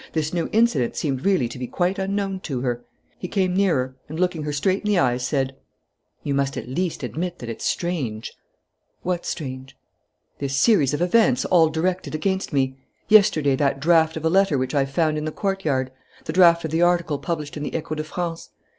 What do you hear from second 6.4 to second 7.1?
at least